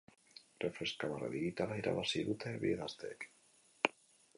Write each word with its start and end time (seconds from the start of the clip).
Reflex 0.63 0.93
kamara 1.03 1.29
digitala 1.35 1.79
irabazi 1.83 2.27
dute 2.31 2.59
bi 2.67 2.77
gazteek. 2.85 3.33